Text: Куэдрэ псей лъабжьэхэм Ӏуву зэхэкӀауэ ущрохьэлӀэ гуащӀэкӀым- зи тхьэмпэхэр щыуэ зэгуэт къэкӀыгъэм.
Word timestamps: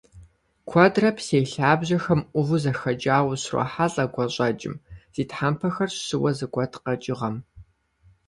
Куэдрэ 0.69 1.09
псей 1.17 1.45
лъабжьэхэм 1.51 2.21
Ӏуву 2.31 2.57
зэхэкӀауэ 2.63 3.31
ущрохьэлӀэ 3.35 4.05
гуащӀэкӀым- 4.13 4.75
зи 5.13 5.23
тхьэмпэхэр 5.29 5.89
щыуэ 6.05 6.31
зэгуэт 6.37 6.73
къэкӀыгъэм. 6.83 7.35